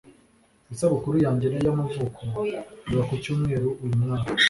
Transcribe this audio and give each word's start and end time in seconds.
Isabukuru 0.73 1.15
yanjye 1.25 1.47
y'amavuko 1.65 2.21
iba 2.91 3.03
ku 3.07 3.13
cyumweru 3.23 3.67
uyu 3.83 3.97
mwaka. 4.03 4.29